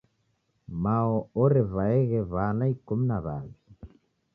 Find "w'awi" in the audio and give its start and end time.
3.25-3.51